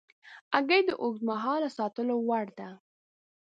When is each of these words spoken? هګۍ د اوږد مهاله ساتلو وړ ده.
هګۍ 0.55 0.81
د 0.87 0.91
اوږد 1.01 1.21
مهاله 1.29 1.69
ساتلو 1.77 2.15
وړ 2.27 2.45
ده. 2.59 2.69